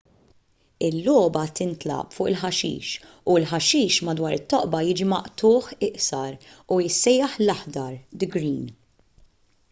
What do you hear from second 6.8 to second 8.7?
jissejjaħ l-aħdar the green”